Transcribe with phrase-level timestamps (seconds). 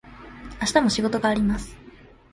[0.59, 1.77] 明日も仕事があります。